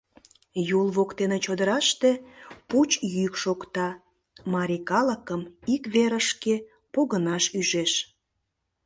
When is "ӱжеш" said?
7.59-7.93